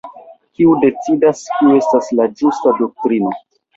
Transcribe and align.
Kiu 0.59 0.71
decidas 0.85 1.43
kiu 1.57 1.75
estas 1.81 2.09
la 2.21 2.29
"ĝusta" 2.41 2.75
doktrino? 2.83 3.37